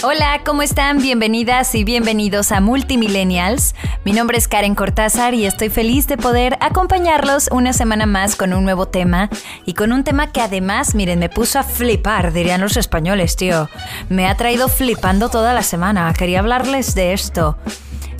[0.00, 1.02] Hola, ¿cómo están?
[1.02, 3.74] Bienvenidas y bienvenidos a Multimillennials.
[4.04, 8.52] Mi nombre es Karen Cortázar y estoy feliz de poder acompañarlos una semana más con
[8.52, 9.28] un nuevo tema
[9.66, 13.68] y con un tema que además, miren, me puso a flipar, dirían los españoles, tío.
[14.08, 16.14] Me ha traído flipando toda la semana.
[16.16, 17.58] Quería hablarles de esto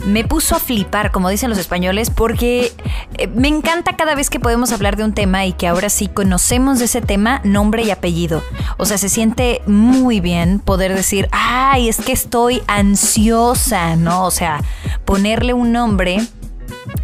[0.04, 2.72] me puso a flipar, como dicen los españoles, porque
[3.14, 6.08] eh, me encanta cada vez que podemos hablar de un tema y que ahora sí
[6.08, 8.42] conocemos de ese tema, nombre y apellido.
[8.76, 14.24] O sea, se siente muy bien poder decir, ay, es que estoy ansiosa, ¿no?
[14.24, 14.62] O sea,
[15.04, 16.18] ponerle un nombre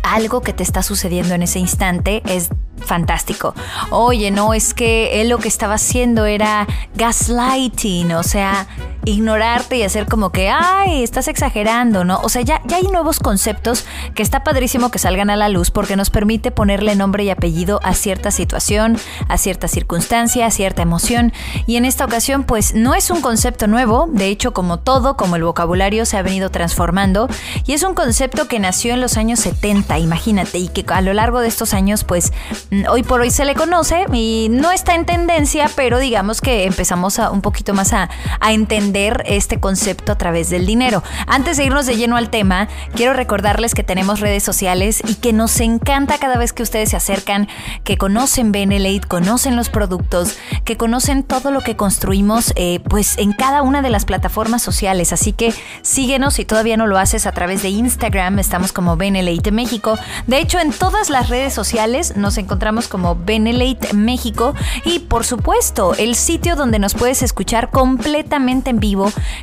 [0.02, 2.50] a algo que te está sucediendo en ese instante es
[2.84, 3.54] fantástico.
[3.90, 8.66] Oye, no, es que él lo que estaba haciendo era gaslighting, o sea,
[9.05, 12.21] ignorarte y hacer como que, ay, estás exagerando, ¿no?
[12.23, 15.71] O sea, ya, ya hay nuevos conceptos que está padrísimo que salgan a la luz
[15.71, 20.82] porque nos permite ponerle nombre y apellido a cierta situación, a cierta circunstancia, a cierta
[20.82, 21.32] emoción.
[21.66, 25.37] Y en esta ocasión, pues no es un concepto nuevo, de hecho, como todo, como
[25.37, 27.29] el vocabulario se ha venido transformando,
[27.66, 31.13] y es un concepto que nació en los años 70, imagínate, y que a lo
[31.13, 32.32] largo de estos años, pues
[32.71, 36.65] Mm, hoy por hoy se le conoce y no está en tendencia, pero digamos que
[36.65, 38.09] empezamos a, un poquito más a,
[38.41, 41.02] a entender este concepto a través del dinero.
[41.26, 45.32] Antes de irnos de lleno al tema, quiero recordarles que tenemos redes sociales y que
[45.32, 47.48] nos encanta cada vez que ustedes se acercan,
[47.82, 53.32] que conocen Benelate, conocen los productos, que conocen todo lo que construimos eh, pues en
[53.32, 55.12] cada una de las plataformas sociales.
[55.12, 59.51] Así que síguenos si todavía no lo haces a través de Instagram, estamos como Benelate
[59.51, 59.98] México.
[60.26, 64.54] De hecho, en todas las redes sociales nos encontramos como Benelate México
[64.84, 68.81] y por supuesto el sitio donde nos puedes escuchar completamente en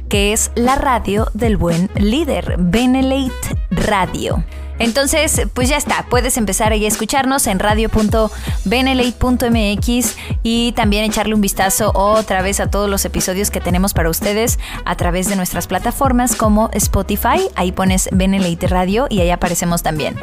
[0.09, 4.43] que es la radio del buen líder, Benelate Radio.
[4.81, 11.41] Entonces, pues ya está, puedes empezar ahí a escucharnos en radio.benelate.mx y también echarle un
[11.41, 15.67] vistazo otra vez a todos los episodios que tenemos para ustedes a través de nuestras
[15.67, 20.15] plataformas como Spotify, ahí pones Benelate Radio y ahí aparecemos también.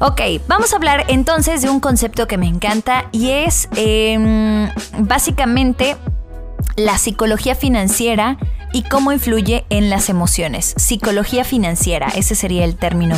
[0.00, 4.68] Ok, vamos a hablar entonces de un concepto que me encanta y es em,
[4.98, 5.96] básicamente
[6.78, 8.38] la psicología financiera
[8.72, 10.74] y cómo influye en las emociones.
[10.76, 13.16] Psicología financiera, ese sería el término.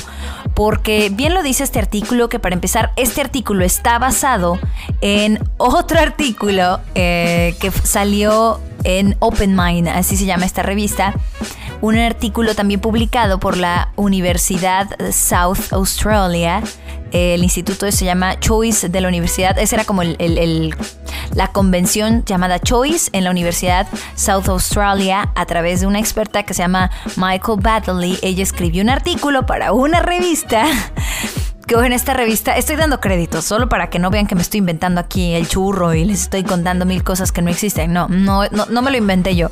[0.54, 4.58] Porque bien lo dice este artículo, que para empezar, este artículo está basado
[5.00, 11.14] en otro artículo eh, que salió en Open Mind, así se llama esta revista.
[11.80, 16.62] Un artículo también publicado por la Universidad South Australia
[17.12, 19.58] el instituto se llama Choice de la universidad.
[19.58, 20.74] Esa era como el,
[21.34, 26.54] la convención llamada Choice en la Universidad South Australia a través de una experta que
[26.54, 28.18] se llama Michael Badley.
[28.22, 30.66] Ella escribió un artículo para una revista
[31.66, 34.58] que en esta revista estoy dando créditos solo para que no vean que me estoy
[34.58, 37.92] inventando aquí el churro y les estoy contando mil cosas que no existen.
[37.92, 39.50] No, no, no, no me lo inventé yo.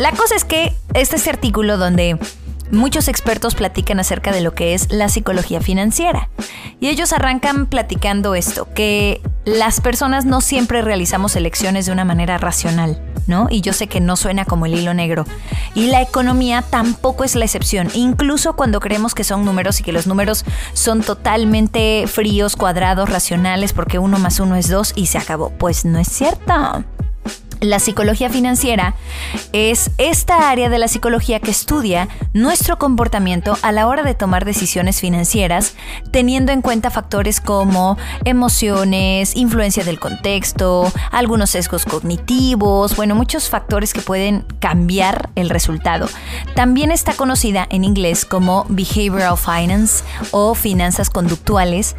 [0.00, 2.18] La cosa es que este es artículo donde
[2.72, 6.28] Muchos expertos platican acerca de lo que es la psicología financiera.
[6.78, 12.38] Y ellos arrancan platicando esto, que las personas no siempre realizamos elecciones de una manera
[12.38, 13.48] racional, ¿no?
[13.50, 15.24] Y yo sé que no suena como el hilo negro.
[15.74, 19.92] Y la economía tampoco es la excepción, incluso cuando creemos que son números y que
[19.92, 25.18] los números son totalmente fríos, cuadrados, racionales, porque uno más uno es dos y se
[25.18, 25.50] acabó.
[25.50, 26.84] Pues no es cierto.
[27.60, 28.94] La psicología financiera
[29.52, 34.46] es esta área de la psicología que estudia nuestro comportamiento a la hora de tomar
[34.46, 35.74] decisiones financieras,
[36.10, 43.92] teniendo en cuenta factores como emociones, influencia del contexto, algunos sesgos cognitivos, bueno, muchos factores
[43.92, 46.08] que pueden cambiar el resultado.
[46.54, 51.94] También está conocida en inglés como behavioral finance o finanzas conductuales.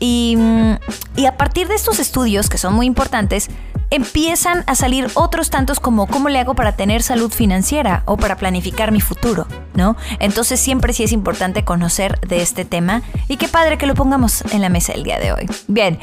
[0.00, 0.72] Y, mm,
[1.16, 3.48] y a partir de estos estudios, que son muy importantes,
[3.94, 8.36] empiezan a salir otros tantos como cómo le hago para tener salud financiera o para
[8.36, 9.96] planificar mi futuro, ¿no?
[10.18, 14.42] Entonces siempre sí es importante conocer de este tema y qué padre que lo pongamos
[14.52, 15.46] en la mesa el día de hoy.
[15.68, 16.00] Bien,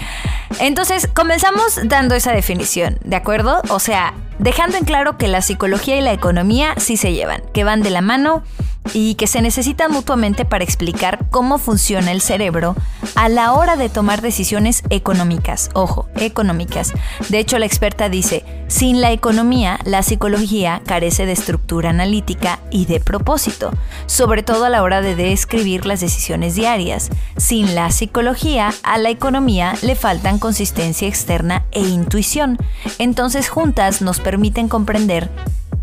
[0.60, 3.62] entonces comenzamos dando esa definición, ¿de acuerdo?
[3.70, 7.66] O sea, dejando en claro que la psicología y la economía sí se llevan, que
[7.66, 8.44] van de la mano
[8.94, 12.76] y que se necesitan mutuamente para explicar cómo funciona el cerebro
[13.16, 15.70] a la hora de tomar decisiones económicas.
[15.74, 16.94] Ojo, económicas.
[17.30, 22.86] De hecho, la experta dice, Sin la economía, la psicología carece de estructura analítica y
[22.86, 23.72] de propósito,
[24.06, 27.10] sobre todo a la hora de describir las decisiones diarias.
[27.38, 32.58] Sin la psicología, a la economía le faltan consistencia externa e intuición.
[32.98, 35.30] Entonces juntas nos permiten comprender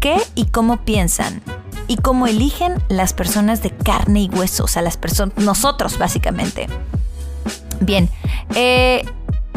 [0.00, 1.42] qué y cómo piensan
[1.88, 6.68] y cómo eligen las personas de carne y hueso, o sea, las personas, nosotros básicamente.
[7.80, 8.08] Bien,
[8.54, 9.04] eh,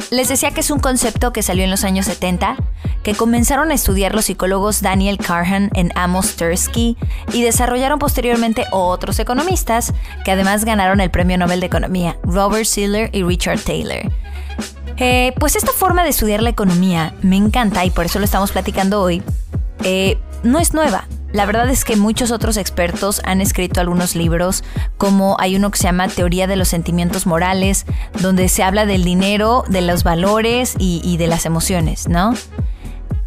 [0.10, 2.56] les decía que es un concepto que salió en los años 70,
[3.04, 6.98] que comenzaron a estudiar los psicólogos Daniel Carhan en Amos Tversky
[7.34, 9.94] y desarrollaron posteriormente otros economistas
[10.24, 14.12] que además ganaron el Premio Nobel de Economía, Robert Siller y Richard Taylor.
[14.98, 18.52] Eh, pues esta forma de estudiar la economía me encanta y por eso lo estamos
[18.52, 19.24] platicando hoy.
[19.84, 21.08] Eh, no es nueva.
[21.34, 24.64] La verdad es que muchos otros expertos han escrito algunos libros,
[24.98, 27.86] como hay uno que se llama Teoría de los Sentimientos Morales,
[28.20, 32.34] donde se habla del dinero, de los valores y, de las emociones, ¿no?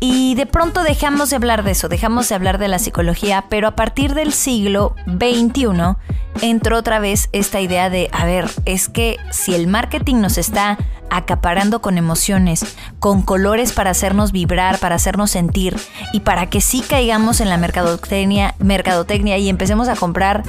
[0.00, 3.68] Y de pronto dejamos de hablar de eso, dejamos de hablar de la psicología, pero
[3.68, 5.96] a partir del siglo XXI
[6.42, 10.76] entró otra vez esta idea de, a ver, es que si el marketing nos está
[11.10, 15.76] acaparando con emociones, con colores para hacernos vibrar, para hacernos sentir
[16.12, 20.42] y para que sí caigamos en la mercadotecnia, mercadotecnia y empecemos a comprar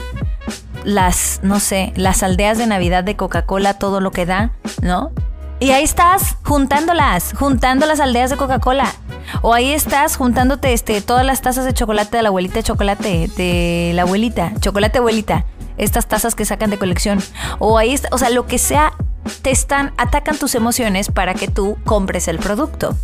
[0.84, 5.12] las, no sé, las aldeas de Navidad de Coca-Cola, todo lo que da, ¿no?
[5.60, 8.94] Y ahí estás juntándolas, juntando las aldeas de Coca-Cola.
[9.42, 13.30] O ahí estás juntándote este, todas las tazas de chocolate de la abuelita de chocolate,
[13.36, 15.46] de la abuelita, chocolate abuelita,
[15.78, 17.24] estas tazas que sacan de colección.
[17.60, 18.94] O ahí está, o sea, lo que sea
[19.42, 22.98] te están, atacan tus emociones para que tú compres el producto.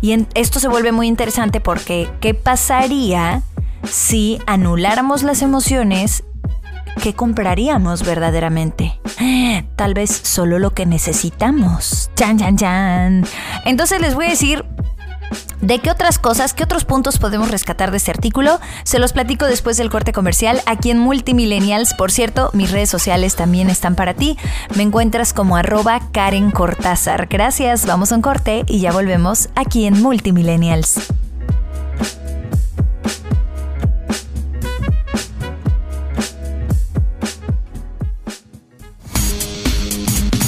[0.00, 3.42] Y esto se vuelve muy interesante porque ¿qué pasaría
[3.84, 6.24] si anuláramos las emociones?
[7.02, 9.00] ¿Qué compraríamos verdaderamente?
[9.76, 12.10] Tal vez solo lo que necesitamos.
[12.16, 13.24] Chan, chan, chan.
[13.64, 14.64] Entonces les voy a decir
[15.60, 18.60] ¿De qué otras cosas, qué otros puntos podemos rescatar de este artículo?
[18.84, 21.94] Se los platico después del corte comercial aquí en Multimillennials.
[21.94, 24.38] Por cierto, mis redes sociales también están para ti.
[24.76, 27.26] Me encuentras como arroba Karen Cortázar.
[27.26, 31.00] Gracias, vamos a un corte y ya volvemos aquí en Multimillennials.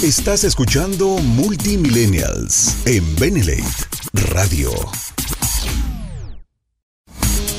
[0.02, 4.70] Estás escuchando Multimillennials en Benelate Radio.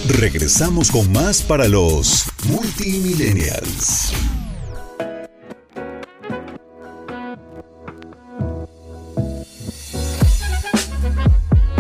[0.10, 4.14] Regresamos con más para los multimillennials.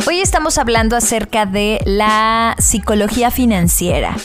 [0.08, 4.16] Hoy estamos hablando acerca de la psicología financiera.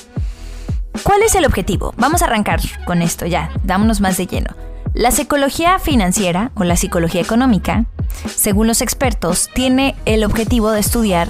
[1.03, 1.93] ¿Cuál es el objetivo?
[1.97, 4.55] Vamos a arrancar con esto ya, dámonos más de lleno.
[4.95, 7.87] La psicología financiera o la psicología económica,
[8.35, 11.29] según los expertos, tiene el objetivo de estudiar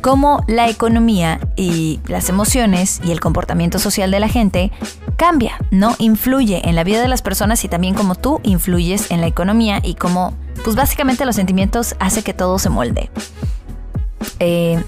[0.00, 4.70] cómo la economía y las emociones y el comportamiento social de la gente
[5.16, 5.96] cambia, ¿no?
[5.98, 9.80] Influye en la vida de las personas y también cómo tú influyes en la economía
[9.82, 10.34] y cómo,
[10.64, 13.10] pues básicamente los sentimientos hace que todo se molde.
[14.38, 14.82] Eh,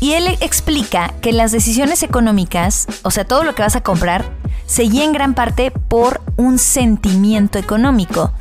[0.00, 4.24] y él explica que las decisiones económicas, o sea, todo lo que vas a comprar,
[4.66, 8.32] se guía en gran parte por un sentimiento económico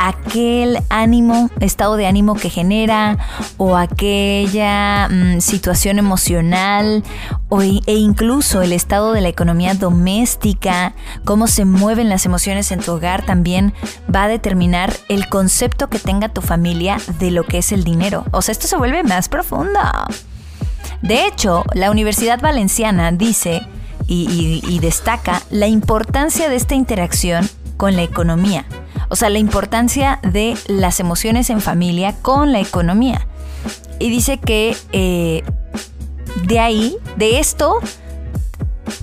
[0.00, 3.18] aquel ánimo, estado de ánimo que genera
[3.58, 7.04] o aquella mm, situación emocional
[7.50, 10.94] o, e incluso el estado de la economía doméstica,
[11.26, 13.74] cómo se mueven las emociones en tu hogar también
[14.12, 18.24] va a determinar el concepto que tenga tu familia de lo que es el dinero.
[18.30, 19.80] O sea, esto se vuelve más profundo.
[21.02, 23.62] De hecho, la Universidad Valenciana dice
[24.12, 28.64] y destaca la importancia de esta interacción con la economía
[29.10, 33.26] o sea, la importancia de las emociones en familia con la economía.
[33.98, 35.42] Y dice que eh,
[36.46, 37.74] de ahí, de esto,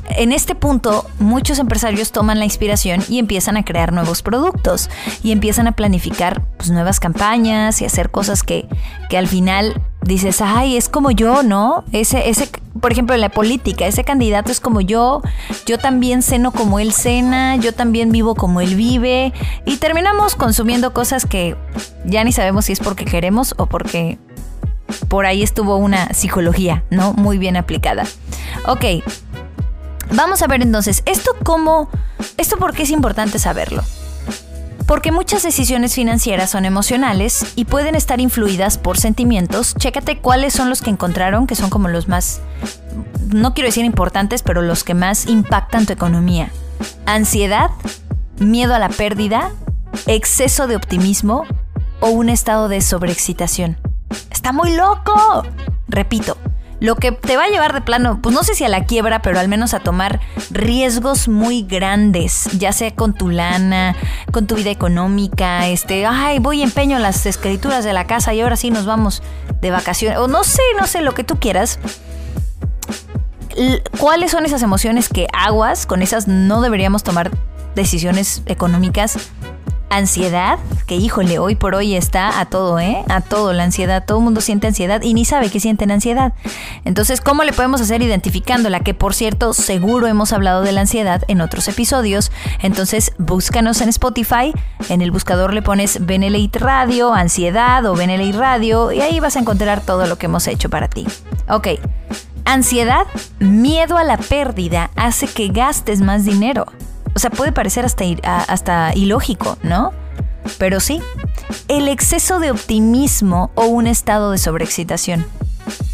[0.10, 4.90] en este punto, muchos empresarios toman la inspiración y empiezan a crear nuevos productos
[5.24, 8.68] y empiezan a planificar pues, nuevas campañas y hacer cosas que,
[9.10, 11.84] que al final dices, ay, es como yo, ¿no?
[11.92, 12.50] Ese, ese,
[12.80, 15.22] por ejemplo, en la política, ese candidato es como yo,
[15.66, 19.34] yo también ceno como él cena, yo también vivo como él vive,
[19.66, 21.56] y terminamos consumiendo cosas que
[22.06, 24.18] ya ni sabemos si es porque queremos o porque
[25.10, 27.14] por ahí estuvo una psicología, ¿no?
[27.14, 28.04] Muy bien aplicada.
[28.66, 28.86] Ok,
[30.12, 31.90] vamos a ver entonces, ¿esto cómo,
[32.38, 33.84] esto por qué es importante saberlo?
[34.88, 39.76] Porque muchas decisiones financieras son emocionales y pueden estar influidas por sentimientos.
[39.76, 42.42] Chécate cuáles son los que encontraron, que son como los más,
[43.28, 46.50] no quiero decir importantes, pero los que más impactan tu economía.
[47.06, 47.70] Ansiedad,
[48.40, 49.52] miedo a la pérdida,
[50.06, 51.44] exceso de optimismo
[52.00, 53.78] o un estado de sobreexcitación.
[54.32, 55.44] Está muy loco.
[55.90, 56.38] Repito,
[56.80, 59.22] lo que te va a llevar de plano, pues no sé si a la quiebra,
[59.22, 60.20] pero al menos a tomar
[60.52, 63.96] riesgos muy grandes, ya sea con tu lana,
[64.32, 68.56] con tu vida económica, este, ay, voy empeño las escrituras de la casa y ahora
[68.56, 69.24] sí nos vamos
[69.62, 71.80] de vacaciones, o no sé, no sé, lo que tú quieras.
[74.00, 75.88] ¿Cuáles son esas emociones que aguas?
[75.88, 77.32] Con esas no deberíamos tomar
[77.74, 79.18] decisiones económicas
[79.90, 83.04] Ansiedad, que híjole, hoy por hoy está a todo, ¿eh?
[83.08, 84.04] A todo, la ansiedad.
[84.06, 86.34] Todo el mundo siente ansiedad y ni sabe que sienten ansiedad.
[86.84, 88.82] Entonces, ¿cómo le podemos hacer identificándola?
[88.82, 92.32] Que por cierto, seguro hemos hablado de la ansiedad en otros episodios.
[92.62, 94.54] Entonces, búscanos en Spotify.
[94.90, 99.40] En el buscador le pones Benelite Radio, ansiedad o Benelite Radio y ahí vas a
[99.40, 101.08] encontrar todo lo que hemos hecho para ti.
[101.48, 101.70] Ok.
[102.44, 103.08] Ansiedad,
[103.40, 106.66] miedo a la pérdida hace que gastes más dinero.
[107.18, 108.06] O sea, puede parecer hasta,
[108.44, 109.92] hasta ilógico, ¿no?
[110.60, 111.02] Pero sí,
[111.68, 115.26] el exceso de optimismo o un estado de sobreexcitación.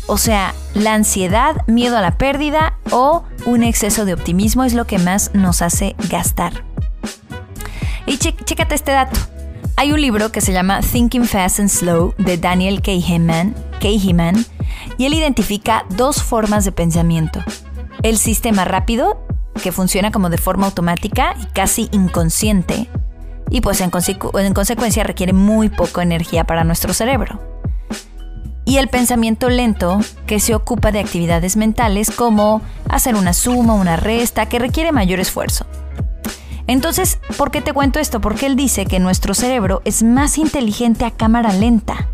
[0.07, 4.85] O sea, la ansiedad, miedo a la pérdida o un exceso de optimismo es lo
[4.85, 6.65] que más nos hace gastar.
[8.05, 9.17] Y chécate este dato.
[9.77, 14.45] Hay un libro que se llama Thinking Fast and Slow de Daniel Kahneman, Kahneman
[14.97, 17.41] y él identifica dos formas de pensamiento.
[18.01, 19.25] El sistema rápido
[19.61, 22.89] que funciona como de forma automática y casi inconsciente,
[23.49, 27.39] y pues en, consecuencia requiere muy poca energía para nuestro cerebro.
[28.65, 33.97] Y el pensamiento lento, que se ocupa de actividades mentales como hacer una suma, una
[33.97, 35.65] resta, que requiere mayor esfuerzo.
[36.65, 38.21] Entonces, ¿por qué te cuento esto?
[38.21, 42.07] Porque él dice que nuestro cerebro es más inteligente a cámara lenta.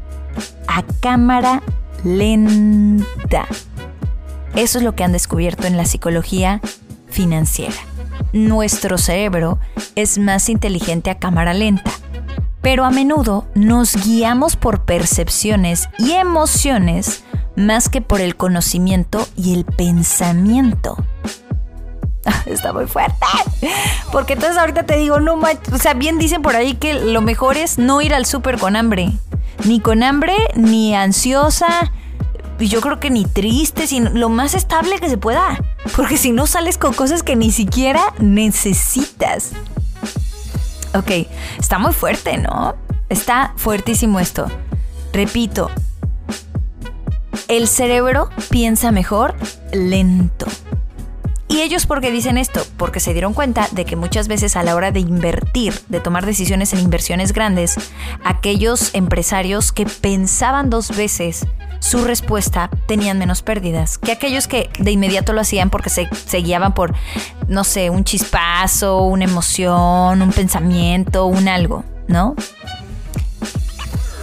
[0.67, 1.61] A cámara
[2.03, 3.47] lenta.
[4.55, 6.61] Eso es lo que han descubierto en la psicología
[7.09, 7.75] financiera.
[8.33, 9.59] Nuestro cerebro
[9.95, 11.91] es más inteligente a cámara lenta,
[12.61, 17.23] pero a menudo nos guiamos por percepciones y emociones
[17.55, 20.97] más que por el conocimiento y el pensamiento.
[22.45, 23.15] Está muy fuerte.
[24.11, 27.57] Porque entonces ahorita te digo, no o sea, bien dicen por ahí que lo mejor
[27.57, 29.11] es no ir al súper con hambre.
[29.65, 31.91] Ni con hambre, ni ansiosa,
[32.59, 35.63] y yo creo que ni triste, sino lo más estable que se pueda.
[35.95, 39.51] Porque si no sales con cosas que ni siquiera necesitas.
[40.93, 42.75] Ok, está muy fuerte, ¿no?
[43.07, 44.47] Está fuertísimo esto.
[45.13, 45.71] Repito,
[47.47, 49.35] el cerebro piensa mejor
[49.71, 50.45] lento.
[51.47, 52.61] ¿Y ellos por qué dicen esto?
[52.77, 56.25] Porque se dieron cuenta de que muchas veces a la hora de invertir, de tomar
[56.25, 57.75] decisiones en inversiones grandes,
[58.23, 61.47] aquellos empresarios que pensaban dos veces
[61.79, 66.07] su respuesta tenían menos pérdidas que aquellos que de inmediato lo hacían porque se,
[66.41, 66.93] guiaban por,
[67.47, 72.35] no sé, un chispazo, una emoción, un pensamiento, un algo, ¿no?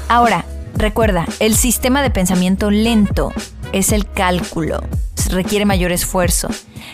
[0.09, 0.45] Ahora,
[0.75, 3.33] recuerda, el sistema de pensamiento lento
[3.73, 4.83] es el cálculo,
[5.31, 6.49] requiere mayor esfuerzo,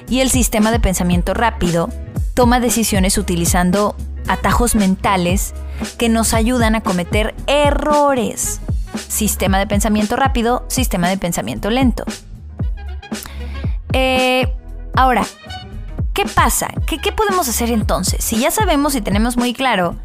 [0.08, 1.90] y el sistema de pensamiento rápido
[2.34, 3.94] toma decisiones utilizando
[4.28, 5.52] atajos mentales
[5.98, 8.60] que nos ayudan a cometer errores
[9.08, 12.04] sistema de pensamiento rápido, sistema de pensamiento lento.
[13.92, 14.52] Eh,
[14.94, 15.24] ahora,
[16.14, 16.68] ¿qué pasa?
[16.86, 18.24] ¿Qué, podemos hacer entonces?
[18.24, 19.96] Si ya sabemos y tenemos muy claro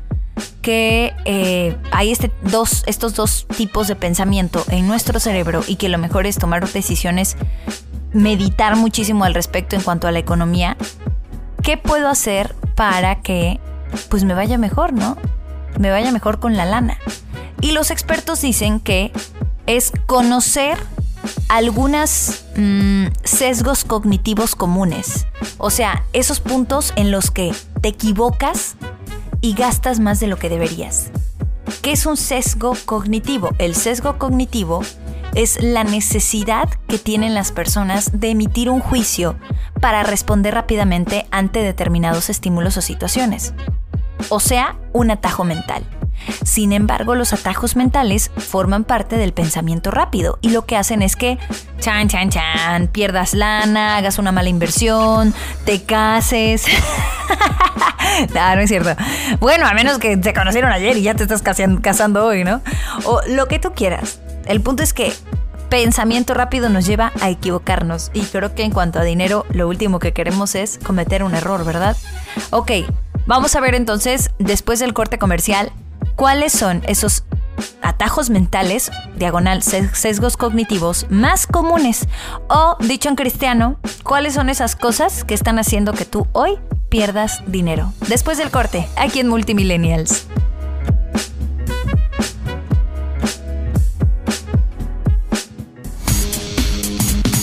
[0.62, 5.90] que eh, hay este dos, estos dos tipos de pensamiento en nuestro cerebro y que
[5.90, 7.38] lo mejor es tomar decisiones,
[8.14, 10.78] meditar muchísimo al respecto en cuanto a la economía,
[11.64, 13.60] ¿qué puedo hacer para que
[14.10, 15.18] pues me vaya mejor, ¿no?
[15.80, 16.98] Me vaya mejor con la lana.
[17.62, 19.12] Y los expertos dicen que
[19.66, 20.78] es conocer
[21.50, 25.28] algunos mm, sesgos cognitivos comunes.
[25.58, 28.76] O sea, esos puntos en los que te equivocas
[29.42, 31.10] y gastas más de lo que deberías.
[31.82, 33.50] ¿Qué es un sesgo cognitivo?
[33.60, 34.82] El sesgo cognitivo
[35.36, 39.38] es la necesidad que tienen las personas de emitir un juicio
[39.80, 43.54] para responder rápidamente ante determinados estímulos o situaciones.
[44.30, 45.84] O sea, un atajo mental.
[46.44, 51.16] Sin embargo, los atajos mentales forman parte del pensamiento rápido y lo que hacen es
[51.16, 51.38] que,
[51.80, 55.34] chan, chan, chan, pierdas lana, hagas una mala inversión,
[55.66, 56.66] te cases.
[58.34, 58.96] no, no es cierto.
[59.40, 62.62] Bueno, a menos que se conocieron ayer y ya te estás casando hoy, ¿no?
[63.06, 64.20] O lo que tú quieras.
[64.46, 65.14] El punto es que
[65.70, 70.00] pensamiento rápido nos lleva a equivocarnos y creo que en cuanto a dinero, lo último
[70.00, 71.98] que queremos es cometer un error, ¿verdad?
[72.52, 72.72] Ok,
[73.26, 75.72] vamos a ver entonces, después del corte comercial,
[76.18, 77.24] cuáles son esos
[77.82, 82.08] atajos mentales, diagonal, sesgos cognitivos más comunes.
[82.50, 86.60] O, dicho en cristiano, cuáles son esas cosas que están haciendo que tú hoy
[86.90, 87.94] pierdas dinero.
[88.10, 90.26] Después del corte, aquí en Multimillennials.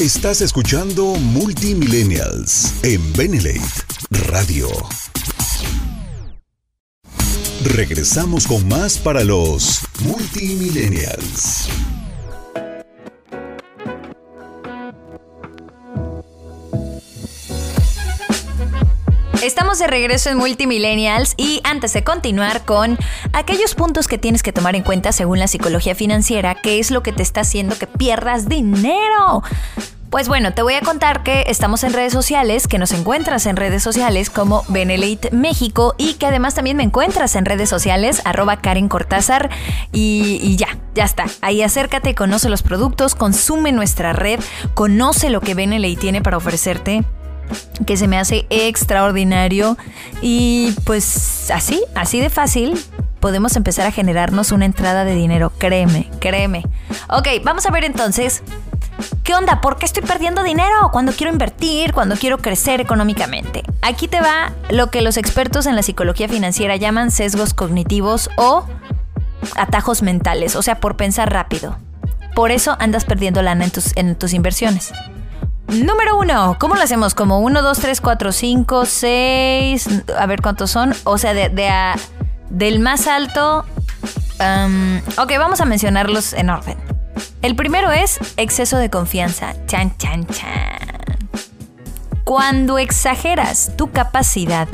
[0.00, 3.60] Estás escuchando Multimillennials en Benelate
[4.28, 4.68] Radio.
[7.64, 11.66] Regresamos con más para los Multimillennials.
[19.42, 22.98] Estamos de regreso en Multimillennials y antes de continuar con
[23.32, 27.02] aquellos puntos que tienes que tomar en cuenta según la psicología financiera, ¿qué es lo
[27.02, 29.42] que te está haciendo que pierdas dinero?
[30.14, 33.56] Pues bueno, te voy a contar que estamos en redes sociales, que nos encuentras en
[33.56, 38.58] redes sociales como Benelite México y que además también me encuentras en redes sociales arroba
[38.60, 39.50] Karen Cortázar
[39.90, 41.24] y, ya, ya está.
[41.40, 44.38] Ahí acércate, conoce los productos, consume nuestra red,
[44.74, 47.02] conoce lo que Benelite tiene para ofrecerte
[47.84, 49.76] que se me hace extraordinario
[50.22, 52.78] y pues así, así de fácil
[53.24, 56.62] podemos empezar a generarnos una entrada de dinero, créeme, créeme.
[57.08, 58.42] Ok, vamos a ver entonces,
[59.22, 59.60] ¿qué onda?
[59.60, 63.62] ¿Por qué estoy perdiendo dinero cuando quiero invertir, cuando quiero crecer económicamente?
[63.82, 68.66] Aquí te va lo que los expertos en la psicología financiera llaman sesgos cognitivos o
[69.56, 71.76] atajos mentales, o sea, por pensar rápido.
[72.34, 74.92] Por eso andas perdiendo lana en tus, inversiones.
[75.68, 77.14] Número uno, ¿cómo lo hacemos?
[77.14, 80.94] Como 1, 2, 3, 4, 5, 6, a ver cuántos son.
[81.04, 81.50] O sea, de,
[82.50, 83.64] del más alto...
[85.16, 86.93] Ok, vamos a mencionarlos en orden.
[87.44, 89.54] El primero es exceso de confianza.
[89.66, 91.28] Chan, chan, chan.
[92.24, 94.66] Cuando exageras tu capacidad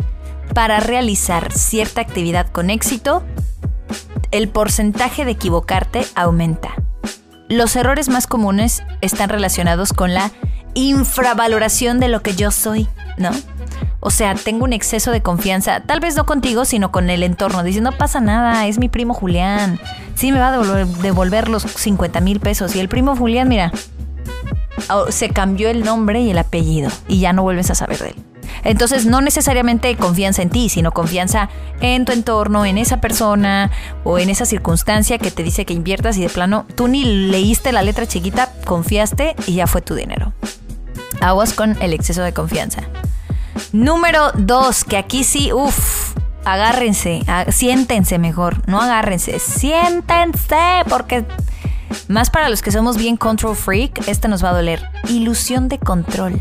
[0.55, 3.25] para realizar cierta actividad con éxito,
[4.31, 6.77] el porcentaje de equivocarte aumenta.
[7.49, 10.31] Los errores más comunes están relacionados con la
[10.75, 12.87] infravaloración de lo que yo soy,
[13.19, 13.33] ¿no?
[14.01, 17.63] O sea, tengo un exceso de confianza, tal vez no contigo, sino con el entorno,
[17.63, 19.79] diciendo, no pasa nada, es mi primo Julián,
[20.15, 22.75] sí me va a devolver los 50 mil pesos.
[22.75, 23.73] Y el primo Julián, mira,
[24.91, 28.09] oh, se cambió el nombre y el apellido y ya no vuelves a saber de
[28.11, 28.17] él.
[28.65, 31.49] Entonces, no necesariamente confianza en ti, sino confianza
[31.81, 33.71] en tu entorno, en esa persona
[34.05, 37.73] o en esa circunstancia que te dice que inviertas y de plano tú ni leíste
[37.73, 40.33] la letra chiquita, confiaste y ya fue tu dinero.
[41.21, 42.83] Aguas con el exceso de confianza.
[43.73, 51.25] Número dos, que aquí sí, uff, agárrense, siéntense mejor, no agárrense, siéntense, porque
[52.09, 54.83] más para los que somos bien control freak, este nos va a doler.
[55.09, 56.41] Ilusión de control.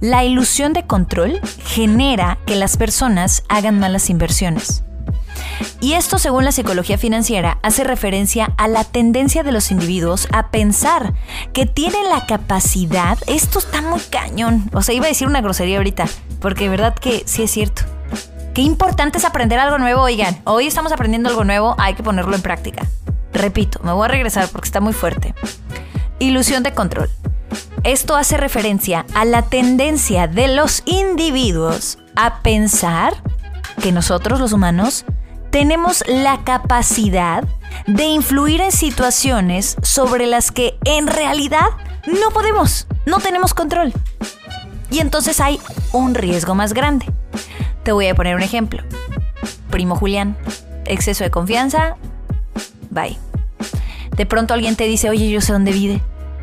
[0.00, 4.82] La ilusión de control genera que las personas hagan malas inversiones.
[5.80, 10.48] Y esto, según la psicología financiera, hace referencia a la tendencia de los individuos a
[10.48, 11.14] pensar
[11.52, 15.78] que tienen la capacidad, esto está muy cañón, o sea, iba a decir una grosería
[15.78, 16.06] ahorita,
[16.40, 17.82] porque de verdad que sí es cierto.
[18.54, 22.34] Qué importante es aprender algo nuevo, oigan, hoy estamos aprendiendo algo nuevo, hay que ponerlo
[22.34, 22.86] en práctica.
[23.32, 25.34] Repito, me voy a regresar porque está muy fuerte.
[26.18, 27.10] Ilusión de control.
[27.82, 33.14] Esto hace referencia a la tendencia de los individuos a pensar
[33.82, 35.04] que nosotros los humanos
[35.52, 37.44] tenemos la capacidad
[37.86, 41.66] de influir en situaciones sobre las que en realidad
[42.06, 43.92] no podemos, no tenemos control.
[44.90, 45.60] Y entonces hay
[45.92, 47.06] un riesgo más grande.
[47.84, 48.82] Te voy a poner un ejemplo.
[49.70, 50.36] Primo Julián,
[50.86, 51.96] exceso de confianza,
[52.90, 53.18] bye.
[54.16, 56.00] De pronto alguien te dice, oye, yo sé dónde vive.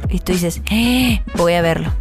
[0.09, 1.91] Y tú dices, eh, voy a verlo.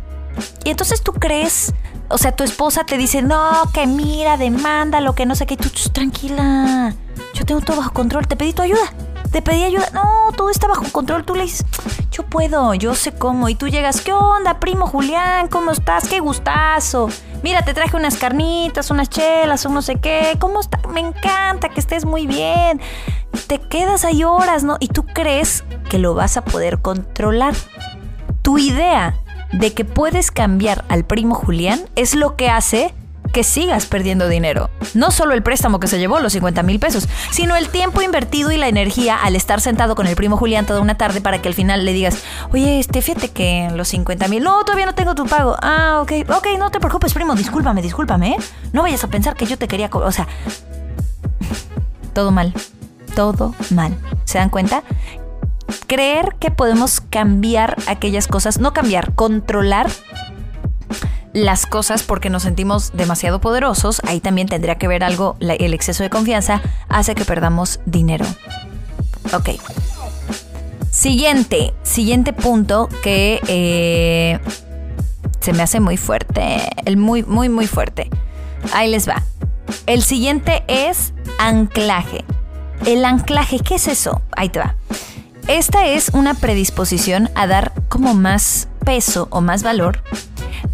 [0.64, 1.72] Y entonces tú crees
[2.08, 5.56] o sea, tu esposa te dice, no, que mira, demanda, lo que no sé qué,
[5.56, 6.94] tú, tranquila,
[7.34, 8.92] yo tengo todo bajo control, te pedí tu ayuda,
[9.30, 11.66] te pedí ayuda, no, todo está bajo control, tú le dices,
[12.10, 15.48] yo puedo, yo sé cómo, y tú llegas, ¿qué onda, primo Julián?
[15.48, 16.08] ¿Cómo estás?
[16.08, 17.08] ¡Qué gustazo!
[17.42, 20.80] Mira, te traje unas carnitas, unas chelas, un no sé qué, ¿cómo está?
[20.88, 22.80] Me encanta que estés muy bien.
[23.46, 24.76] Te quedas ahí horas, ¿no?
[24.80, 27.54] Y tú crees que lo vas a poder controlar.
[28.42, 29.14] Tu idea
[29.52, 32.94] de que puedes cambiar al primo Julián es lo que hace
[33.32, 34.70] que sigas perdiendo dinero.
[34.94, 38.50] No solo el préstamo que se llevó, los 50 mil pesos, sino el tiempo invertido
[38.50, 41.48] y la energía al estar sentado con el primo Julián toda una tarde para que
[41.48, 45.14] al final le digas, oye, este, fíjate que los 50 mil, no, todavía no tengo
[45.14, 45.56] tu pago.
[45.60, 48.36] Ah, ok, ok, no te preocupes, primo, discúlpame, discúlpame, ¿eh?
[48.72, 49.90] No vayas a pensar que yo te quería...
[49.92, 50.26] O sea,
[52.14, 52.54] todo mal,
[53.14, 53.96] todo mal.
[54.24, 54.82] ¿Se dan cuenta?
[55.86, 59.88] Creer que podemos cambiar aquellas cosas, no cambiar, controlar
[61.32, 66.02] las cosas porque nos sentimos demasiado poderosos, ahí también tendría que ver algo, el exceso
[66.02, 68.26] de confianza hace que perdamos dinero.
[69.32, 69.50] Ok.
[70.90, 74.40] Siguiente, siguiente punto que eh,
[75.40, 78.10] se me hace muy fuerte, el muy, muy, muy fuerte.
[78.72, 79.22] Ahí les va.
[79.86, 82.24] El siguiente es anclaje.
[82.86, 84.22] El anclaje, ¿qué es eso?
[84.32, 84.74] Ahí te va.
[85.48, 90.02] Esta es una predisposición a dar como más peso o más valor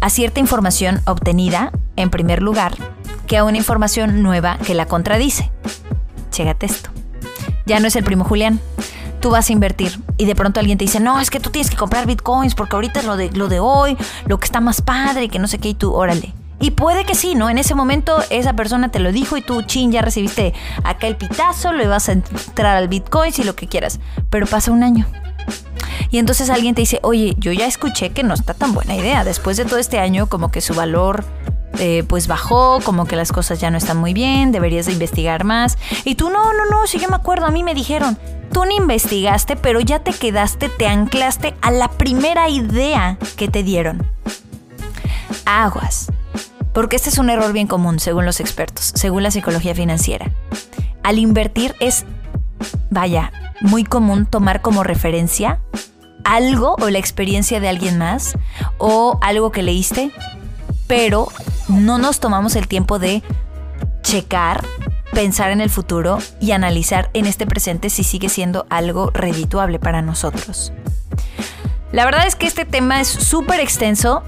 [0.01, 2.75] a cierta información obtenida, en primer lugar,
[3.25, 5.49] que a una información nueva que la contradice.
[6.29, 6.89] Chégate esto.
[7.65, 8.59] Ya no es el primo Julián.
[9.21, 11.71] Tú vas a invertir y de pronto alguien te dice, no, es que tú tienes
[11.71, 14.81] que comprar bitcoins porque ahorita es lo de, lo de hoy, lo que está más
[14.81, 16.33] padre, que no sé qué, y tú, órale.
[16.59, 17.49] Y puede que sí, ¿no?
[17.49, 21.17] En ese momento esa persona te lo dijo y tú, chin, ya recibiste acá el
[21.17, 23.99] pitazo, le vas a entrar al bitcoin y lo que quieras.
[24.29, 25.05] Pero pasa un año.
[26.09, 29.23] Y entonces alguien te dice, oye, yo ya escuché que no está tan buena idea.
[29.23, 31.25] Después de todo este año, como que su valor
[31.79, 35.43] eh, pues bajó, como que las cosas ya no están muy bien, deberías de investigar
[35.43, 35.77] más.
[36.05, 38.17] Y tú, no, no, no, si yo me acuerdo, a mí me dijeron,
[38.53, 43.63] tú no investigaste, pero ya te quedaste, te anclaste a la primera idea que te
[43.63, 44.07] dieron.
[45.45, 46.07] Aguas.
[46.75, 50.29] Porque este es un error bien común, según los expertos, según la psicología financiera.
[51.01, 52.05] Al invertir es,
[52.91, 55.59] vaya, muy común tomar como referencia
[56.23, 58.37] algo o la experiencia de alguien más
[58.77, 60.11] o algo que leíste
[60.87, 61.27] pero
[61.67, 63.23] no nos tomamos el tiempo de
[64.01, 64.63] checar,
[65.13, 70.01] pensar en el futuro y analizar en este presente si sigue siendo algo redituable para
[70.01, 70.71] nosotros.
[71.91, 74.23] La verdad es que este tema es súper extenso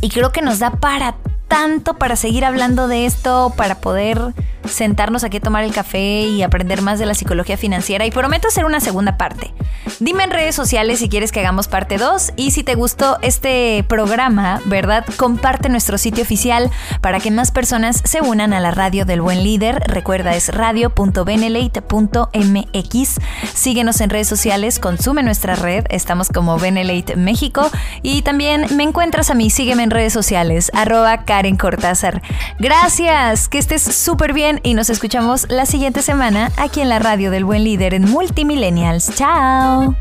[0.00, 1.16] y creo que nos da para
[1.48, 4.34] tanto para seguir hablando de esto, para poder
[4.68, 8.48] sentarnos aquí a tomar el café y aprender más de la psicología financiera y prometo
[8.48, 9.52] hacer una segunda parte.
[10.00, 13.84] Dime en redes sociales si quieres que hagamos parte 2 y si te gustó este
[13.88, 15.04] programa, ¿verdad?
[15.16, 19.42] Comparte nuestro sitio oficial para que más personas se unan a la radio del buen
[19.42, 19.82] líder.
[19.86, 23.20] Recuerda es radio.benelate.mx.
[23.54, 27.70] Síguenos en redes sociales, consume nuestra red, estamos como Benelate México
[28.02, 32.22] y también me encuentras a mí, sígueme en redes sociales, arroba Karen Cortázar.
[32.58, 37.30] Gracias, que estés súper bien y nos escuchamos la siguiente semana aquí en la radio
[37.30, 39.14] del buen líder en Multimillennials.
[39.14, 39.96] Chao.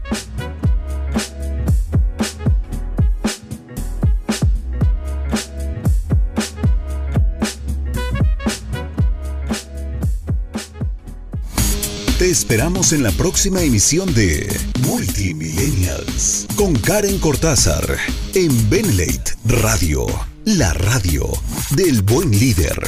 [12.18, 14.48] Te esperamos en la próxima emisión de
[14.80, 17.86] Multimillennials con Karen Cortázar
[18.34, 20.08] en Benlate Radio,
[20.46, 21.30] la radio
[21.72, 22.82] del buen líder.